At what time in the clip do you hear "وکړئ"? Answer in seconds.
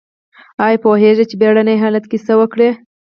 2.39-2.69